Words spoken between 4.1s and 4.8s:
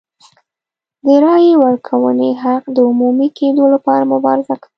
مبارزه کوله.